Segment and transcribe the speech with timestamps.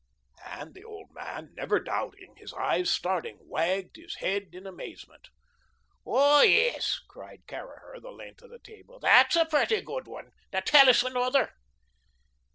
[0.43, 5.29] And the old man, never doubting, his eyes starting, wagged his head in amazement.
[6.07, 10.31] "Oh, yes," cried Caraher, the length of the table, "that's a pretty good one.
[10.65, 11.51] Tell us another."